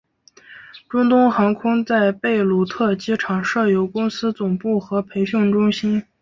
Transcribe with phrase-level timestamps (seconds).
[0.89, 6.01] 中东航空在贝鲁特机场设有公司总部和培训中心。